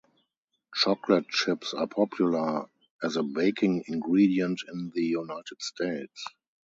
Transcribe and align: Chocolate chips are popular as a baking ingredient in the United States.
Chocolate 0.73 1.27
chips 1.29 1.75
are 1.75 1.85
popular 1.85 2.65
as 3.03 3.17
a 3.17 3.21
baking 3.21 3.83
ingredient 3.87 4.61
in 4.67 4.89
the 4.95 5.03
United 5.03 5.61
States. 5.61 6.25